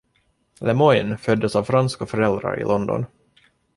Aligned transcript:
Lemoinne 0.61 1.17
föddes 1.17 1.55
av 1.55 1.63
franska 1.63 2.05
föräldrar 2.05 2.59
i 2.59 2.63
London. 2.63 3.05